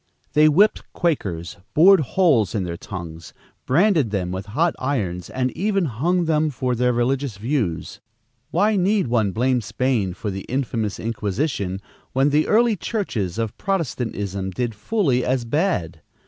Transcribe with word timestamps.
They 0.33 0.49
whipped 0.49 0.81
Quakers, 0.93 1.57
bored 1.75 1.99
holes 1.99 2.55
in 2.55 2.63
their 2.63 2.75
tongues, 2.75 3.35
branded 3.67 4.09
them 4.09 4.31
with 4.31 4.47
hot 4.57 4.73
irons, 4.79 5.29
and 5.29 5.51
even 5.51 5.85
hung 5.85 6.25
them 6.25 6.49
for 6.49 6.73
their 6.73 6.91
religious 6.91 7.37
views. 7.37 7.99
Why 8.49 8.75
need 8.77 9.05
one 9.09 9.31
blame 9.31 9.61
Spain 9.61 10.15
for 10.15 10.31
the 10.31 10.41
infamous 10.49 10.99
inquisition, 10.99 11.81
when 12.13 12.31
the 12.31 12.47
early 12.47 12.75
churches 12.75 13.37
of 13.37 13.55
Protestantism 13.59 14.49
did 14.49 14.73
fully 14.73 15.23
as 15.23 15.45
bad? 15.45 16.01